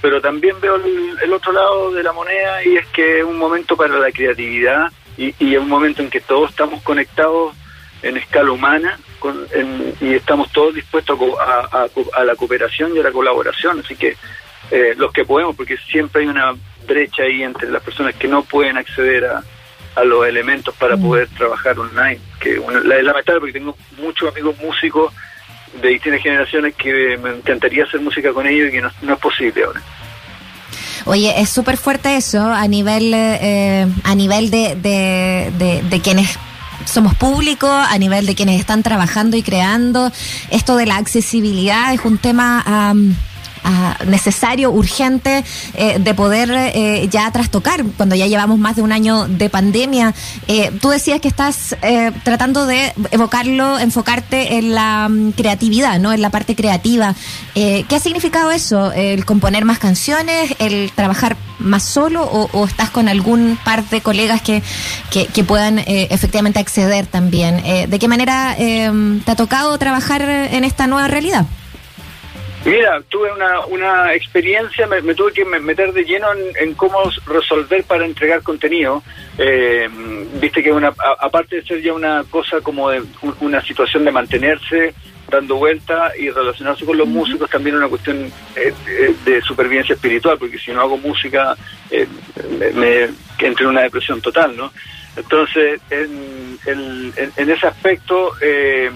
pero 0.00 0.20
también 0.20 0.60
veo 0.60 0.76
el, 0.76 1.32
otro 1.32 1.52
lado 1.52 1.90
de 1.90 2.04
la 2.04 2.12
moneda 2.12 2.64
y 2.64 2.76
es 2.76 2.86
que 2.88 3.18
es 3.18 3.24
un 3.24 3.36
momento 3.36 3.76
para 3.76 3.98
la 3.98 4.12
creatividad 4.12 4.92
y, 5.16 5.34
y 5.44 5.56
es 5.56 5.60
un 5.60 5.68
momento 5.68 6.02
en 6.02 6.10
que 6.10 6.20
todos 6.20 6.50
estamos 6.50 6.80
conectados 6.82 7.56
en 8.02 8.16
escala 8.16 8.52
humana 8.52 8.98
y 10.00 10.14
estamos 10.14 10.52
todos 10.52 10.74
dispuestos 10.74 11.18
a, 11.40 11.88
a, 12.14 12.24
la 12.24 12.36
cooperación 12.36 12.94
y 12.94 13.00
a 13.00 13.02
la 13.02 13.10
colaboración, 13.10 13.80
así 13.80 13.96
que 13.96 14.16
eh, 14.70 14.94
los 14.96 15.12
que 15.12 15.24
podemos, 15.24 15.56
porque 15.56 15.76
siempre 15.76 16.22
hay 16.22 16.28
una 16.28 16.54
brecha 16.86 17.22
ahí 17.22 17.42
entre 17.42 17.70
las 17.70 17.82
personas 17.82 18.14
que 18.14 18.28
no 18.28 18.42
pueden 18.42 18.76
acceder 18.76 19.24
a, 19.24 19.42
los 20.04 20.28
elementos 20.28 20.72
para 20.76 20.94
mm. 20.96 21.02
poder 21.02 21.28
trabajar 21.36 21.76
online, 21.76 22.20
que 22.38 22.62
la, 22.84 22.98
es 22.98 23.02
lamentable 23.02 23.40
porque 23.40 23.52
tengo 23.52 23.76
muchos 23.96 24.30
amigos 24.30 24.56
músicos 24.58 25.12
de 25.82 25.88
distintas 25.88 26.22
generaciones 26.22 26.76
que 26.76 27.18
me 27.20 27.30
encantaría 27.30 27.82
hacer 27.82 28.00
música 28.00 28.32
con 28.32 28.46
ellos 28.46 28.68
y 28.68 28.72
que 28.72 28.80
no, 28.80 29.14
es 29.14 29.18
posible 29.18 29.64
ahora. 29.64 29.82
Oye, 31.04 31.40
es 31.40 31.48
súper 31.48 31.76
fuerte 31.76 32.16
eso 32.16 32.40
a 32.40 32.68
nivel 32.68 33.12
eh, 33.12 33.88
a 34.04 34.14
nivel 34.14 34.50
de, 34.50 34.76
de, 34.76 35.82
de, 35.82 36.00
quienes 36.00 36.38
somos 36.84 37.16
públicos, 37.16 37.70
a 37.70 37.98
nivel 37.98 38.24
de 38.24 38.36
quienes 38.36 38.60
están 38.60 38.84
trabajando 38.84 39.36
y 39.36 39.42
creando. 39.42 40.12
Esto 40.50 40.76
de 40.76 40.86
la 40.86 40.96
accesibilidad 40.96 41.92
es 41.92 42.04
un 42.04 42.18
tema 42.18 42.94
necesario, 44.06 44.70
urgente, 44.70 45.44
de 45.98 46.14
poder 46.14 47.08
ya 47.10 47.30
trastocar 47.30 47.84
cuando 47.96 48.14
ya 48.14 48.26
llevamos 48.26 48.58
más 48.58 48.76
de 48.76 48.82
un 48.82 48.92
año 48.92 49.26
de 49.28 49.50
pandemia. 49.50 50.14
tú 50.80 50.90
decías 50.90 51.20
que 51.20 51.28
estás 51.28 51.76
tratando 52.22 52.66
de 52.66 52.92
evocarlo, 53.10 53.78
enfocarte 53.78 54.56
en 54.56 54.74
la 54.74 55.08
mm, 55.08 55.32
creatividad, 55.32 55.98
¿no? 55.98 56.12
En 56.12 56.22
la 56.22 56.30
parte 56.30 56.54
creativa. 56.54 57.14
¿Qué 57.54 57.86
ha 57.90 58.00
significado 58.00 58.50
eso? 58.50 58.92
¿El 58.92 59.24
componer 59.24 59.64
más 59.64 59.78
canciones? 59.78 60.54
¿El 60.58 60.90
trabajar 60.92 61.36
más 61.58 61.82
solo? 61.82 62.22
¿O, 62.24 62.64
estás 62.64 62.90
con 62.90 63.08
algún 63.08 63.58
par 63.64 63.84
de 63.88 64.00
colegas 64.00 64.42
que, 64.42 64.62
que, 65.10 65.44
puedan 65.44 65.78
efectivamente 65.86 66.58
acceder 66.58 67.06
también? 67.06 67.62
¿De 67.90 67.98
qué 67.98 68.08
manera 68.08 68.54
te 68.56 69.30
ha 69.30 69.36
tocado 69.36 69.76
trabajar 69.78 70.22
en 70.22 70.64
esta 70.64 70.86
nueva 70.86 71.08
realidad? 71.08 71.46
Mira, 72.68 73.00
tuve 73.08 73.32
una, 73.32 73.64
una 73.66 74.14
experiencia, 74.14 74.86
me, 74.86 75.14
tuve 75.14 75.32
que 75.32 75.44
meter 75.46 75.90
de 75.94 76.04
lleno 76.04 76.26
en, 76.60 76.74
cómo 76.74 76.98
resolver 77.26 77.82
para 77.84 78.04
entregar 78.04 78.42
contenido. 78.42 79.02
Eh, 79.38 79.88
viste 80.34 80.62
que 80.62 80.70
una, 80.70 80.92
aparte 81.18 81.56
de 81.56 81.62
ser 81.62 81.80
ya 81.80 81.94
una 81.94 82.24
cosa 82.24 82.60
como 82.60 82.90
de 82.90 83.02
una 83.40 83.62
situación 83.62 84.04
de 84.04 84.12
mantenerse 84.12 84.94
dando 85.30 85.56
vuelta 85.56 86.12
y 86.18 86.28
relacionarse 86.28 86.84
con 86.84 86.98
los 86.98 87.08
músicos, 87.08 87.48
también 87.48 87.76
una 87.76 87.88
cuestión 87.88 88.30
eh, 88.56 88.72
eh, 88.86 89.14
de 89.24 89.40
supervivencia 89.42 89.94
espiritual, 89.94 90.38
porque 90.38 90.58
si 90.58 90.70
no 90.70 90.82
hago 90.82 90.98
música 90.98 91.56
me, 92.58 92.70
me 92.72 93.08
entro 93.38 93.64
en 93.64 93.70
una 93.70 93.82
depresión 93.82 94.20
total, 94.20 94.54
¿no? 94.56 94.72
Entonces, 95.18 95.80
en, 95.90 96.58
en, 96.66 97.50
ese 97.50 97.66
aspecto, 97.66 98.32
eh, 98.40 98.90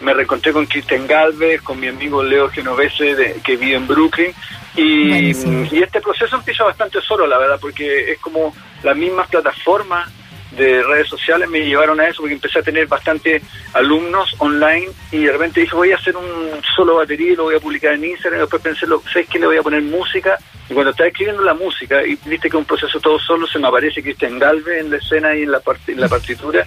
me 0.00 0.14
reencontré 0.14 0.52
con 0.52 0.66
Kristen 0.66 1.06
Galvez, 1.06 1.62
con 1.62 1.80
mi 1.80 1.88
amigo 1.88 2.22
Leo 2.22 2.48
Genovese, 2.48 3.40
que 3.42 3.56
vive 3.56 3.76
en 3.76 3.86
Brooklyn, 3.86 4.32
y, 4.74 5.30
y, 5.74 5.82
este 5.82 6.02
proceso 6.02 6.36
empieza 6.36 6.64
bastante 6.64 7.00
solo, 7.00 7.26
la 7.26 7.38
verdad, 7.38 7.58
porque 7.58 8.12
es 8.12 8.18
como 8.18 8.54
las 8.82 8.94
mismas 8.94 9.26
plataformas 9.28 10.12
de 10.56 10.82
redes 10.82 11.08
sociales 11.08 11.48
me 11.48 11.60
llevaron 11.60 12.00
a 12.00 12.06
eso 12.06 12.22
porque 12.22 12.34
empecé 12.34 12.58
a 12.58 12.62
tener 12.62 12.86
bastante 12.86 13.42
alumnos 13.74 14.34
online 14.38 14.88
y 15.12 15.24
de 15.24 15.32
repente 15.32 15.60
dije 15.60 15.74
voy 15.74 15.92
a 15.92 15.96
hacer 15.96 16.16
un 16.16 16.60
solo 16.74 16.96
batería 16.96 17.32
y 17.32 17.36
lo 17.36 17.44
voy 17.44 17.56
a 17.56 17.60
publicar 17.60 17.94
en 17.94 18.04
Instagram 18.04 18.38
y 18.38 18.42
después 18.42 18.62
pensé, 18.62 18.86
¿sabes 18.86 19.28
qué? 19.28 19.38
Le 19.38 19.46
voy 19.46 19.58
a 19.58 19.62
poner 19.62 19.82
música 19.82 20.38
y 20.68 20.74
cuando 20.74 20.90
estaba 20.90 21.08
escribiendo 21.08 21.42
la 21.42 21.54
música 21.54 22.04
y 22.06 22.18
viste 22.24 22.48
que 22.48 22.56
un 22.56 22.64
proceso 22.64 22.98
todo 23.00 23.18
solo 23.18 23.46
se 23.46 23.58
me 23.58 23.68
aparece 23.68 24.02
Cristian 24.02 24.38
Galve 24.38 24.80
en 24.80 24.90
la 24.90 24.96
escena 24.96 25.34
y 25.34 25.42
en 25.42 25.52
la, 25.52 25.60
en 25.86 26.00
la 26.00 26.08
partitura 26.08 26.66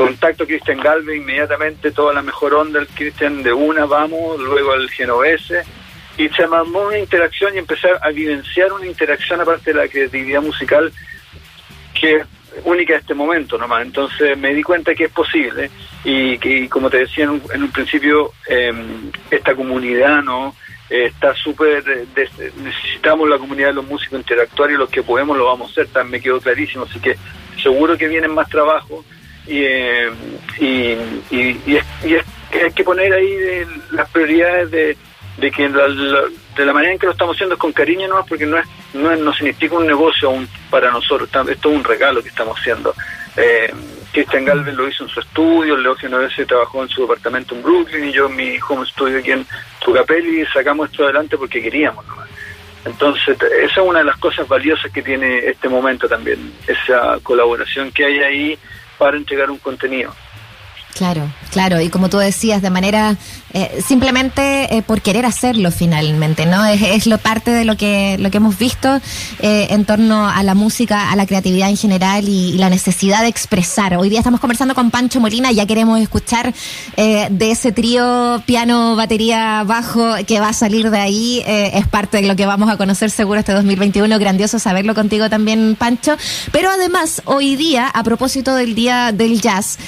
contacto 0.00 0.46
Cristian 0.46 0.80
Galve 0.80 1.16
inmediatamente 1.16 1.92
toda 1.92 2.14
la 2.14 2.22
mejor 2.22 2.54
onda 2.54 2.80
el 2.80 2.86
Cristian 2.88 3.42
de 3.42 3.52
una 3.52 3.84
vamos 3.84 4.40
luego 4.40 4.74
el 4.74 4.88
genovese 4.90 5.62
y 6.16 6.28
se 6.30 6.42
armó 6.42 6.86
una 6.86 6.98
interacción 6.98 7.54
y 7.54 7.58
empecé 7.58 7.88
a 8.00 8.08
vivenciar 8.08 8.72
una 8.72 8.86
interacción 8.86 9.40
aparte 9.40 9.72
de 9.72 9.78
la 9.78 9.88
creatividad 9.88 10.40
musical 10.40 10.90
que 11.98 12.22
única 12.64 12.94
de 12.94 13.00
este 13.00 13.14
momento 13.14 13.58
nomás. 13.58 13.82
Entonces 13.82 14.36
me 14.38 14.54
di 14.54 14.62
cuenta 14.62 14.94
que 14.94 15.04
es 15.04 15.12
posible 15.12 15.70
y 16.02 16.38
que, 16.38 16.68
como 16.68 16.88
te 16.90 16.98
decía 16.98 17.24
en 17.24 17.62
un, 17.62 17.70
principio, 17.70 18.32
em, 18.48 19.10
esta 19.30 19.54
comunidad 19.54 20.22
no 20.22 20.54
eh, 20.88 21.06
está 21.06 21.34
súper. 21.34 21.84
necesitamos 22.56 23.28
la 23.28 23.38
comunidad 23.38 23.68
de 23.68 23.74
los 23.74 23.86
músicos 23.86 24.18
interactuar 24.18 24.70
y 24.70 24.76
los 24.76 24.88
que 24.88 25.02
podemos 25.02 25.36
lo 25.36 25.44
vamos 25.44 25.68
a 25.68 25.72
hacer, 25.72 25.88
también 25.88 26.12
me 26.12 26.20
quedó 26.20 26.40
clarísimo. 26.40 26.84
Así 26.84 26.98
que 27.00 27.16
seguro 27.62 27.96
que 27.96 28.08
vienen 28.08 28.34
más 28.34 28.48
trabajo 28.48 29.04
y, 29.50 29.64
em, 29.64 30.14
y, 30.58 30.96
y, 31.30 31.76
es, 31.76 32.24
hay 32.52 32.72
que 32.72 32.84
poner 32.84 33.12
ahí 33.12 33.64
las 33.90 34.08
prioridades 34.10 34.70
de, 34.70 34.96
de 35.38 35.50
que 35.50 35.68
la, 35.68 35.88
de 36.56 36.64
la 36.64 36.72
manera 36.72 36.92
en 36.92 36.98
que 36.98 37.06
lo 37.06 37.12
estamos 37.12 37.36
haciendo 37.36 37.56
es 37.56 37.60
con 37.60 37.72
cariño 37.72 38.06
no 38.08 38.24
porque 38.26 38.46
no 38.46 38.58
es 38.58 38.66
no, 38.94 39.14
no 39.16 39.32
significa 39.32 39.76
un 39.76 39.86
negocio 39.86 40.32
para 40.68 40.90
nosotros, 40.90 41.28
esto 41.28 41.70
es 41.70 41.76
un 41.76 41.84
regalo 41.84 42.22
que 42.22 42.28
estamos 42.28 42.58
haciendo. 42.58 42.94
Eh, 43.36 43.72
Cristian 44.12 44.44
Galvez 44.44 44.74
lo 44.74 44.88
hizo 44.88 45.04
en 45.04 45.10
su 45.10 45.20
estudio, 45.20 45.76
Leo 45.76 45.94
Genovese 45.94 46.44
trabajó 46.44 46.82
en 46.82 46.88
su 46.88 47.02
departamento 47.02 47.54
en 47.54 47.62
Brooklyn 47.62 48.08
y 48.08 48.12
yo 48.12 48.26
en 48.26 48.36
mi 48.36 48.58
home 48.68 48.84
studio 48.86 49.18
aquí 49.18 49.30
en 49.30 49.46
Tucapel 49.84 50.26
y 50.26 50.44
sacamos 50.46 50.90
esto 50.90 51.04
adelante 51.04 51.38
porque 51.38 51.62
queríamos 51.62 52.04
nomás. 52.06 52.28
Entonces, 52.84 53.36
esa 53.62 53.80
es 53.80 53.86
una 53.86 54.00
de 54.00 54.06
las 54.06 54.16
cosas 54.16 54.48
valiosas 54.48 54.90
que 54.90 55.02
tiene 55.02 55.38
este 55.38 55.68
momento 55.68 56.08
también, 56.08 56.52
esa 56.66 57.18
colaboración 57.22 57.92
que 57.92 58.06
hay 58.06 58.18
ahí 58.20 58.58
para 59.00 59.16
entregar 59.16 59.50
un 59.50 59.56
contenido. 59.56 60.14
Claro, 60.94 61.32
claro, 61.50 61.80
y 61.80 61.88
como 61.88 62.10
tú 62.10 62.18
decías, 62.18 62.60
de 62.60 62.68
manera 62.68 63.16
eh, 63.52 63.82
simplemente 63.86 64.76
eh, 64.76 64.82
por 64.82 65.02
querer 65.02 65.26
hacerlo 65.26 65.70
finalmente, 65.70 66.46
¿no? 66.46 66.64
Es, 66.64 67.06
lo 67.06 67.18
parte 67.18 67.50
de 67.50 67.64
lo 67.64 67.76
que 67.76 68.16
lo 68.18 68.30
que 68.30 68.36
hemos 68.36 68.58
visto 68.58 69.00
eh, 69.40 69.68
en 69.70 69.84
torno 69.84 70.28
a 70.28 70.42
la 70.42 70.54
música, 70.54 71.10
a 71.10 71.16
la 71.16 71.26
creatividad 71.26 71.68
en 71.68 71.76
general 71.76 72.28
y, 72.28 72.52
la 72.60 72.68
necesidad 72.68 73.22
de 73.22 73.28
expresar. 73.28 73.96
Hoy 73.96 74.10
día 74.10 74.18
estamos 74.18 74.40
conversando 74.40 74.74
con 74.74 74.90
Pancho 74.90 75.20
Molina, 75.20 75.50
ya 75.50 75.66
queremos 75.66 75.98
escuchar 76.00 76.52
de 76.96 77.50
ese 77.50 77.72
trío 77.72 78.42
piano, 78.44 78.96
batería, 78.96 79.64
bajo 79.64 80.14
que 80.26 80.40
va 80.40 80.48
a 80.48 80.52
salir 80.52 80.90
de 80.90 80.98
ahí. 80.98 81.42
es 81.46 81.86
parte 81.88 82.20
de 82.20 82.28
lo 82.28 82.36
que 82.36 82.44
vamos 82.44 82.68
a 82.68 82.76
conocer 82.76 83.10
seguro 83.10 83.40
este 83.40 83.52
2021. 83.52 84.18
Grandioso 84.18 84.58
saberlo 84.58 84.94
contigo 84.94 85.30
también, 85.30 85.74
Pancho. 85.78 86.16
Pero 86.52 86.70
además, 86.70 87.22
hoy 87.24 87.56
día, 87.56 87.88
a 87.88 88.02
propósito 88.02 88.54
del 88.54 88.74
Día 88.74 89.12
del 89.12 89.40
Jazz, 89.40 89.78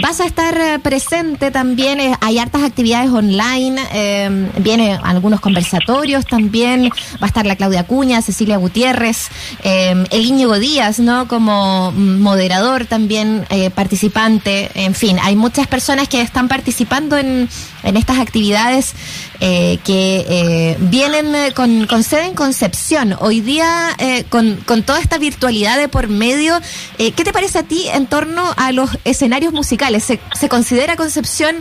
vas 0.00 0.20
a 0.20 0.26
estar 0.26 0.58
eh, 0.58 0.78
presente 0.80 1.50
también, 1.50 2.00
eh, 2.00 2.16
hay 2.20 2.38
hartas 2.38 2.62
actividades 2.62 2.97
online, 3.06 3.80
eh, 3.92 4.50
vienen 4.58 4.98
algunos 5.02 5.40
conversatorios 5.40 6.26
también, 6.26 6.90
va 7.14 7.22
a 7.22 7.26
estar 7.26 7.46
la 7.46 7.56
Claudia 7.56 7.84
Cuña, 7.84 8.20
Cecilia 8.22 8.56
Gutiérrez, 8.56 9.28
el 9.62 10.24
Íñigo 10.24 10.58
Díaz, 10.58 10.98
¿no? 10.98 11.28
Como 11.28 11.92
moderador 11.92 12.86
también, 12.86 13.46
participante, 13.74 14.70
en 14.74 14.94
fin, 14.94 15.18
hay 15.22 15.36
muchas 15.36 15.66
personas 15.66 16.08
que 16.08 16.20
están 16.20 16.48
participando 16.48 17.16
en, 17.16 17.48
en 17.82 17.96
estas 17.96 18.18
actividades 18.18 18.94
que 19.40 20.76
vienen 20.80 21.52
con, 21.54 21.86
con, 21.86 22.02
sede 22.02 22.26
en 22.26 22.34
Concepción. 22.34 23.16
Hoy 23.20 23.40
día, 23.40 23.96
con, 24.28 24.56
con 24.66 24.82
toda 24.82 25.00
esta 25.00 25.18
virtualidad 25.18 25.78
de 25.78 25.88
por 25.88 26.08
medio, 26.08 26.60
¿qué 26.96 27.12
te 27.12 27.32
parece 27.32 27.60
a 27.60 27.62
ti 27.62 27.86
en 27.92 28.06
torno 28.06 28.44
a 28.56 28.72
los 28.72 28.90
escenarios 29.04 29.52
musicales? 29.52 30.04
¿Se, 30.04 30.20
se 30.38 30.48
considera 30.48 30.96
Concepción 30.96 31.56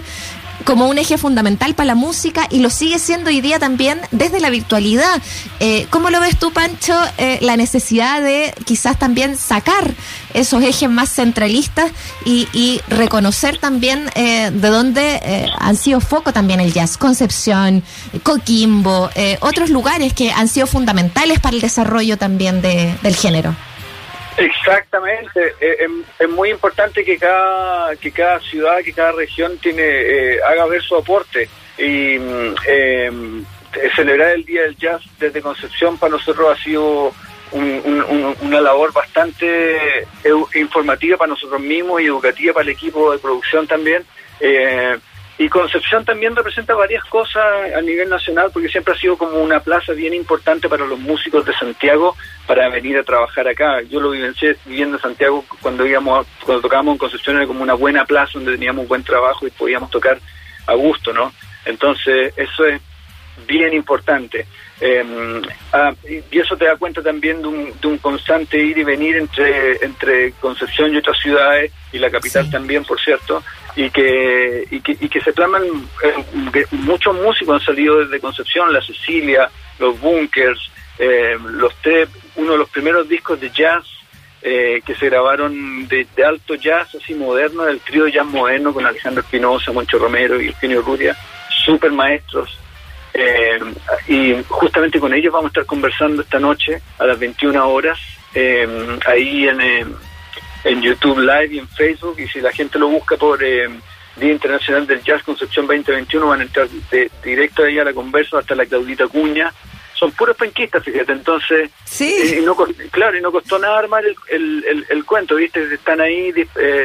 como 0.66 0.88
un 0.88 0.98
eje 0.98 1.18
fundamental 1.18 1.76
para 1.76 1.88
la 1.88 1.96
música 1.96 2.48
y 2.50 2.60
lo 2.60 2.70
sigue 2.70 3.00
siendo 3.00 3.30
hoy 3.30 3.42
día 3.42 3.60
también 3.60 4.00
desde 4.12 4.40
la 4.40 4.50
virtualidad. 4.50 5.22
Eh, 5.60 5.88
¿Cómo 5.90 6.10
lo 6.10 6.20
ves 6.20 6.38
tú, 6.38 6.52
Pancho, 6.52 6.96
eh, 7.18 7.40
la 7.42 7.58
necesidad 7.58 8.22
de 8.22 8.54
quizás 8.66 8.98
también 8.98 9.38
sacar 9.38 9.94
esos 10.34 10.64
ejes 10.64 10.90
más 10.90 11.10
centralistas 11.10 11.92
y, 12.26 12.48
reconocer 12.90 13.58
también 13.58 14.10
eh, 14.16 14.52
de 14.52 14.68
dónde 14.70 15.52
han 15.58 15.76
sido 15.76 16.00
foco 16.00 16.34
también 16.34 16.60
el 16.60 16.74
jazz? 16.74 16.98
Concepción, 16.98 17.84
Coquimbo, 18.24 19.10
otros 19.42 19.70
lugares 19.70 20.14
que 20.14 20.32
han 20.32 20.48
sido 20.48 20.68
fundamentales 20.68 21.40
para 21.40 21.56
el 21.56 21.62
desarrollo 21.62 22.18
también 22.18 22.62
del 22.62 23.16
género. 23.16 23.56
Exactamente, 24.38 25.56
eh, 25.60 25.78
em, 25.80 26.04
es, 26.20 26.30
muy 26.30 26.52
importante 26.52 27.04
que 27.04 27.18
cada 27.18 27.96
que 27.96 28.12
cada 28.12 28.40
ciudad, 28.40 28.84
que 28.84 28.94
cada 28.94 29.12
región 29.14 29.58
tiene 29.58 29.82
eh, 29.84 30.40
haga 30.44 30.68
ver 30.68 30.82
su 30.84 30.96
aporte 30.96 31.50
y 31.78 32.20
mm, 32.20 32.56
em, 32.68 33.46
celebrar 33.96 34.32
el 34.32 34.46
Día 34.46 34.62
del 34.62 34.78
Jazz 34.78 35.02
desde 35.20 35.42
Concepción 35.42 35.98
para 35.98 36.12
nosotros 36.12 36.56
ha 36.56 36.64
sido 36.64 37.14
una 37.52 38.60
labor 38.60 38.92
bastante 38.92 40.06
informativa 40.56 41.16
para 41.16 41.30
nosotros 41.30 41.62
mismos 41.62 42.02
y 42.02 42.06
educativa 42.06 42.54
para 42.54 42.64
el 42.64 42.72
equipo 42.72 43.12
de 43.14 43.20
producción 43.20 43.66
también. 43.66 44.04
Y 45.40 45.50
Concepción 45.50 46.04
también 46.04 46.36
representa 46.36 46.74
varias 46.74 47.04
cosas 47.06 47.44
a 47.76 47.82
nivel 47.82 48.10
nacional 48.10 48.50
porque 48.52 48.70
siempre 48.70 48.96
ha 48.96 48.98
sido 48.98 49.18
como 49.18 49.38
una 49.38 49.60
plaza 49.60 49.94
bien 49.94 50.16
importante 50.16 50.68
para 50.68 50.86
los 50.86 50.98
músicos 50.98 51.46
de 51.46 51.54
Santiago 51.54 52.16
para 52.48 52.70
venir 52.70 52.98
a 52.98 53.04
trabajar 53.04 53.48
acá. 53.48 53.82
Yo 53.84 54.00
lo 54.00 54.10
vivencié 54.10 54.58
viviendo 54.66 54.98
en 54.98 55.02
Santiago 55.04 55.46
cuando 55.62 55.86
íbamos, 55.86 56.26
cuando 56.44 56.64
tocábamos 56.64 56.94
en 56.94 56.98
Concepción 56.98 57.38
era 57.38 57.46
como 57.46 57.62
una 57.62 57.76
buena 57.76 58.04
plaza 58.06 58.32
donde 58.34 58.54
teníamos 58.54 58.88
buen 58.88 59.04
trabajo 59.04 59.46
y 59.46 59.52
podíamos 59.52 59.92
tocar 59.92 60.20
a 60.66 60.74
gusto, 60.74 61.14
¿no? 61.14 61.32
Entonces 61.66 62.34
eso 62.36 62.66
es 62.66 62.82
bien 63.46 63.76
importante. 63.76 64.48
Ah, 65.74 65.94
y 66.08 66.40
eso 66.40 66.56
te 66.56 66.66
da 66.66 66.76
cuenta 66.76 67.02
también 67.02 67.42
de 67.42 67.48
un, 67.48 67.74
de 67.80 67.88
un, 67.88 67.98
constante 67.98 68.58
ir 68.58 68.78
y 68.78 68.84
venir 68.84 69.16
entre, 69.16 69.84
entre 69.84 70.34
Concepción 70.34 70.94
y 70.94 70.98
otras 70.98 71.18
ciudades, 71.20 71.72
y 71.92 72.00
la 72.00 72.12
capital 72.12 72.50
también, 72.50 72.84
por 72.84 73.00
cierto, 73.00 73.44
y 73.76 73.90
que, 73.90 74.68
y 74.70 74.80
que, 74.82 74.92
y 75.00 75.10
que 75.10 75.22
se 75.22 75.34
plasman, 75.34 75.64
eh, 76.04 76.66
muchos 76.72 77.16
músicos 77.16 77.60
han 77.60 77.66
salido 77.66 78.00
desde 78.00 78.20
Concepción, 78.20 78.72
la 78.72 78.82
Cecilia, 78.82 79.50
los 79.80 80.00
Bunkers, 80.00 80.72
eh, 81.00 81.38
los 81.52 81.74
tres, 81.82 82.10
uno 82.36 82.54
de 82.54 82.58
los 82.58 82.70
primeros 82.70 83.08
discos 83.08 83.40
de 83.40 83.50
jazz 83.52 83.84
eh, 84.42 84.82
que 84.86 84.96
se 84.96 85.08
grabaron 85.08 85.88
de, 85.88 86.08
alto 86.24 86.56
jazz, 86.56 86.94
así 86.96 87.14
moderno, 87.16 87.64
del 87.64 87.80
trío 87.80 88.06
de 88.06 88.14
jazz 88.14 88.26
moderno 88.26 88.74
con 88.74 88.86
Alejandro 88.86 89.22
Espinosa, 89.22 89.72
Moncho 89.72 89.98
Romero 89.98 90.40
y 90.40 90.48
Eugenio 90.48 90.82
Ruria, 90.82 91.18
super 91.66 91.92
maestros. 91.92 92.58
Eh, 93.20 93.58
y 94.08 94.36
justamente 94.48 95.00
con 95.00 95.12
ellos 95.12 95.34
vamos 95.34 95.46
a 95.46 95.50
estar 95.50 95.66
conversando 95.66 96.22
esta 96.22 96.40
noche 96.40 96.80
a 97.00 97.06
las 97.08 97.18
21 97.18 97.68
horas, 97.68 97.98
eh, 98.36 98.68
ahí 99.08 99.48
en, 99.48 99.60
eh, 99.60 99.86
en 100.64 100.82
YouTube 100.84 101.18
Live 101.18 101.50
y 101.52 101.58
en 101.58 101.68
Facebook. 101.68 102.20
Y 102.20 102.28
si 102.28 102.40
la 102.42 102.52
gente 102.52 102.78
lo 102.78 102.90
busca 102.90 103.18
por 103.18 103.40
Día 103.40 103.72
Internacional 104.20 104.86
del 104.86 105.02
Jazz 105.02 105.24
Concepción 105.24 105.66
2021, 105.66 106.28
van 106.28 106.42
a 106.42 106.44
entrar 106.44 106.70
de, 106.92 107.10
directo 107.24 107.64
ahí 107.64 107.80
a 107.80 107.86
la 107.86 107.94
conversa 107.94 108.38
hasta 108.38 108.54
la 108.54 108.68
Claudita 108.68 109.08
Cuña. 109.08 109.52
Son 109.96 110.12
puros 110.12 110.38
penquistas, 110.38 110.84
fíjate. 110.84 111.12
Entonces, 111.12 111.72
sí. 111.86 112.38
y 112.38 112.46
no, 112.46 112.56
claro, 112.92 113.18
y 113.18 113.22
no 113.22 113.32
costó 113.32 113.58
nada 113.58 113.80
armar 113.80 114.04
el, 114.06 114.16
el, 114.30 114.86
el, 114.88 115.06
cuento, 115.06 115.38
¿viste? 115.38 115.74
Están 115.74 116.02
ahí 116.02 116.32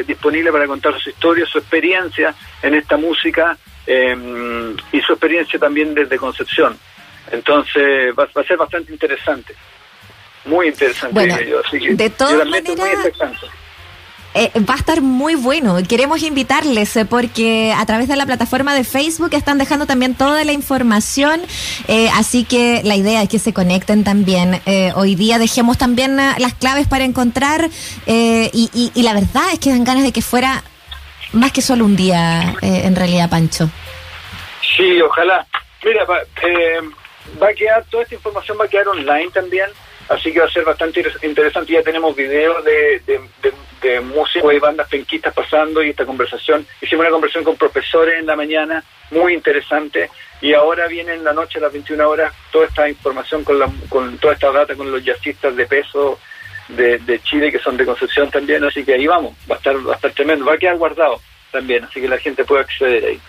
disponibles 0.07 0.51
para 0.51 0.67
contar 0.67 0.99
su 0.99 1.11
historia, 1.11 1.45
su 1.45 1.59
experiencia 1.59 2.35
en 2.63 2.73
esta 2.73 2.97
música 2.97 3.59
eh, 3.87 4.77
y 4.93 5.01
su 5.01 5.13
experiencia 5.13 5.59
también 5.59 5.95
desde 5.95 6.17
Concepción. 6.17 6.79
Entonces 7.31 8.15
va, 8.19 8.25
a 8.25 8.45
ser 8.45 8.57
bastante 8.57 8.93
interesante, 8.93 9.55
muy 10.45 10.69
interesante. 10.69 11.15
Bueno, 11.15 11.37
de 11.37 12.11
todas 12.11 12.47
maneras, 12.47 13.13
eh, 14.35 14.51
va 14.69 14.75
a 14.75 14.77
estar 14.79 15.03
muy 15.03 15.35
bueno. 15.35 15.77
Queremos 15.87 16.23
invitarles 16.23 16.97
eh, 16.97 17.05
porque 17.05 17.75
a 17.77 17.85
través 17.85 18.09
de 18.09 18.17
la 18.17 18.25
plataforma 18.25 18.75
de 18.75 18.83
Facebook 18.83 19.35
están 19.35 19.59
dejando 19.59 19.87
también 19.87 20.15
toda 20.15 20.43
la 20.45 20.53
información, 20.53 21.43
eh, 21.87 22.09
así 22.15 22.45
que 22.45 22.81
la 22.83 22.97
idea 22.97 23.23
es 23.23 23.29
que 23.29 23.39
se 23.39 23.53
conecten 23.53 24.05
también. 24.05 24.61
hoy 24.95 25.15
día 25.15 25.39
dejemos 25.39 25.77
también 25.77 26.17
las 26.17 26.55
claves 26.55 26.87
para 26.87 27.05
encontrar 27.05 27.69
y, 28.07 28.91
y 28.95 29.03
la 29.03 29.15
verdad 29.15 29.45
es 29.53 29.59
que 29.59 29.71
dan 29.71 29.85
ganas 29.85 30.03
de 30.03 30.13
que 30.13 30.23
fuera 30.23 30.63
más 31.33 31.53
que 31.53 31.63
solo 31.63 31.85
un 31.85 31.97
día, 31.97 32.55
eh, 32.63 32.83
en 32.85 32.97
realidad, 32.97 33.31
Pancho. 33.31 33.71
Sí, 34.77 35.01
ojalá. 35.01 35.47
Mira, 35.85 36.05
va, 36.05 36.21
eh, 36.21 36.81
va 37.43 37.49
a 37.49 37.55
quedar, 37.55 37.85
toda 37.91 38.03
esta 38.05 38.15
información 38.15 38.57
va 38.61 38.65
a 38.65 38.69
quedar 38.69 38.89
online 38.89 39.31
también, 39.33 39.67
así 40.09 40.33
que 40.33 40.41
va 40.41 40.47
a 40.47 40.51
ser 40.51 40.65
bastante 40.65 41.05
interesante. 41.23 41.73
Ya 41.73 41.83
tenemos 41.83 42.15
videos 42.15 42.65
de, 42.65 43.01
de, 43.07 43.21
de, 43.83 44.01
músicos 44.01 44.55
y 44.55 44.59
bandas 44.59 44.89
penquistas 44.89 45.35
pasando 45.35 45.83
y 45.83 45.91
esta 45.91 46.07
conversación. 46.07 46.67
Hicimos 46.81 47.03
una 47.03 47.11
conversación 47.11 47.45
con 47.45 47.57
profesores 47.57 48.15
en 48.19 48.27
la 48.27 48.37
mañana, 48.37 48.83
muy 49.11 49.35
interesante, 49.35 50.09
y 50.41 50.55
ahora 50.55 50.87
viene 50.87 51.15
en 51.15 51.25
la 51.25 51.33
noche 51.33 51.59
a 51.59 51.63
las 51.63 51.73
21 51.73 52.09
horas 52.09 52.33
toda 52.51 52.67
esta 52.67 52.89
información 52.89 53.45
con, 53.45 53.59
la, 53.59 53.69
con 53.89 54.19
toda 54.19 54.35
esta 54.35 54.51
data 54.53 54.75
con 54.75 54.91
los 54.91 55.05
jazzistas 55.05 55.55
de 55.57 55.67
peso 55.67 56.19
de, 56.69 57.21
Chile 57.25 57.51
que 57.51 57.59
son 57.59 57.77
de 57.77 57.85
Concepción 57.85 58.31
también, 58.31 58.65
así 58.65 58.85
que 58.85 58.95
ahí 58.95 59.07
vamos, 59.07 59.35
va 59.51 59.57
a 59.57 59.59
estar, 59.59 59.77
va 59.87 59.93
a 59.93 59.97
estar 59.97 60.13
tremendo, 60.13 60.45
va 60.45 60.55
a 60.55 60.59
quedar 60.59 60.77
guardado 60.77 61.21
también, 61.51 61.85
así 61.85 62.01
que 62.01 62.09
la 62.09 62.19
gente 62.19 62.45
puede 62.45 62.63
acceder 62.63 63.05
ahí. 63.05 63.21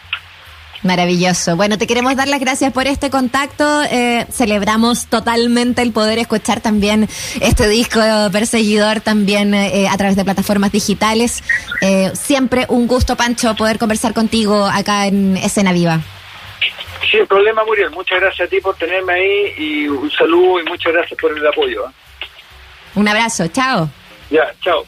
Maravilloso. 0.84 1.56
Bueno, 1.56 1.78
te 1.78 1.88
queremos 1.88 2.16
dar 2.18 2.28
las 2.28 2.42
gracias 2.42 2.74
por 2.74 2.88
este 2.88 3.10
contacto. 3.10 3.64
Eh, 3.84 4.26
celebramos 4.30 5.08
totalmente 5.08 5.82
el 5.82 5.94
poder 5.94 6.20
escuchar 6.20 6.60
también 6.60 7.08
este 7.40 7.70
disco 7.70 8.02
perseguidor 8.34 9.00
también 9.00 9.54
eh, 9.54 9.88
a 9.90 9.96
través 9.96 10.18
de 10.18 10.26
plataformas 10.26 10.74
digitales. 10.74 11.42
Eh, 11.82 12.12
siempre 12.14 12.66
un 12.68 12.88
gusto, 12.88 13.16
Pancho, 13.16 13.56
poder 13.56 13.80
conversar 13.80 14.14
contigo 14.14 14.66
acá 14.66 15.08
en 15.08 15.38
Escena 15.38 15.72
Viva. 15.72 16.02
Sin 17.10 17.26
problema, 17.28 17.64
Muriel. 17.64 17.92
Muchas 17.92 18.20
gracias 18.20 18.48
a 18.48 18.50
ti 18.50 18.60
por 18.60 18.76
tenerme 18.76 19.14
ahí 19.14 19.54
y 19.58 19.88
un 19.88 20.12
saludo 20.12 20.60
y 20.60 20.64
muchas 20.66 20.92
gracias 20.92 21.18
por 21.18 21.32
el 21.32 21.48
apoyo. 21.48 21.86
Un 22.96 23.08
abrazo, 23.08 23.48
chao. 23.48 23.90
Ya, 24.30 24.54
chao. 24.64 24.86